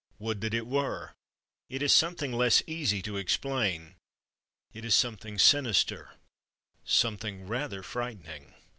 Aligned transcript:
Would 0.17 0.41
that 0.41 0.55
it 0.55 0.65
were! 0.65 1.13
It 1.69 1.83
is 1.83 1.93
something 1.93 2.33
less 2.33 2.63
easy 2.65 3.03
to 3.03 3.17
explain. 3.17 3.93
It 4.73 4.83
is 4.83 4.95
something 4.95 5.37
sinister—something 5.37 7.45
rather 7.45 7.83
frightening. 7.83 8.55